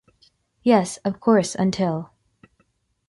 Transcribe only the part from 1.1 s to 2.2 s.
course until